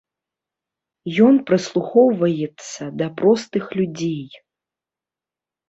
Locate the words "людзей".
3.83-4.27